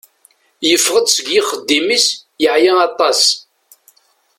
Yeffeɣ-d 0.69 1.07
seg 1.11 1.27
yixeddim-is, 1.35 2.05
yeɛya 2.43 2.73
atas. 2.85 3.23